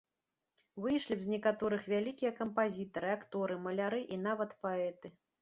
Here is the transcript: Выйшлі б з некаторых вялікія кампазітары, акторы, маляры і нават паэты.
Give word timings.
Выйшлі 0.85 1.17
б 1.19 1.27
з 1.27 1.33
некаторых 1.33 1.83
вялікія 1.93 2.31
кампазітары, 2.39 3.13
акторы, 3.19 3.59
маляры 3.67 4.01
і 4.17 4.21
нават 4.27 4.59
паэты. 4.67 5.07